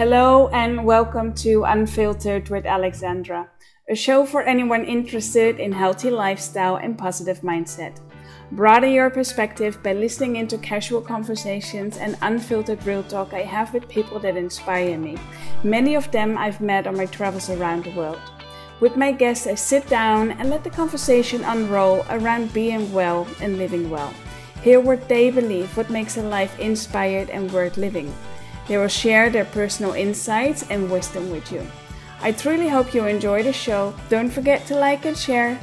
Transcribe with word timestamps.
Hello 0.00 0.48
and 0.48 0.86
welcome 0.86 1.34
to 1.34 1.64
Unfiltered 1.64 2.48
with 2.48 2.64
Alexandra, 2.64 3.50
a 3.90 3.94
show 3.94 4.24
for 4.24 4.40
anyone 4.40 4.82
interested 4.82 5.60
in 5.60 5.72
healthy 5.72 6.10
lifestyle 6.10 6.76
and 6.76 6.96
positive 6.96 7.42
mindset. 7.42 8.00
Broaden 8.50 8.92
your 8.92 9.10
perspective 9.10 9.82
by 9.82 9.92
listening 9.92 10.36
into 10.36 10.56
casual 10.56 11.02
conversations 11.02 11.98
and 11.98 12.16
unfiltered 12.22 12.82
real 12.86 13.02
talk 13.02 13.34
I 13.34 13.42
have 13.42 13.74
with 13.74 13.90
people 13.90 14.18
that 14.20 14.38
inspire 14.38 14.96
me. 14.96 15.18
Many 15.64 15.96
of 15.96 16.10
them 16.12 16.38
I've 16.38 16.62
met 16.62 16.86
on 16.86 16.96
my 16.96 17.04
travels 17.04 17.50
around 17.50 17.84
the 17.84 17.94
world. 17.94 18.22
With 18.80 18.96
my 18.96 19.12
guests, 19.12 19.46
I 19.46 19.54
sit 19.54 19.86
down 19.86 20.30
and 20.30 20.48
let 20.48 20.64
the 20.64 20.70
conversation 20.70 21.44
unroll 21.44 22.06
around 22.08 22.54
being 22.54 22.90
well 22.94 23.28
and 23.42 23.58
living 23.58 23.90
well. 23.90 24.14
Hear 24.62 24.80
what 24.80 25.10
they 25.10 25.30
believe, 25.30 25.76
what 25.76 25.90
makes 25.90 26.16
a 26.16 26.22
life 26.22 26.58
inspired 26.58 27.28
and 27.28 27.52
worth 27.52 27.76
living. 27.76 28.10
They 28.70 28.78
will 28.78 28.86
share 28.86 29.30
their 29.30 29.46
personal 29.46 29.94
insights 29.94 30.62
and 30.70 30.92
wisdom 30.92 31.28
with 31.32 31.50
you. 31.50 31.66
I 32.22 32.30
truly 32.30 32.68
hope 32.68 32.94
you 32.94 33.04
enjoy 33.04 33.42
the 33.42 33.52
show. 33.52 33.92
Don't 34.08 34.30
forget 34.30 34.64
to 34.68 34.76
like 34.76 35.04
and 35.06 35.18
share. 35.18 35.58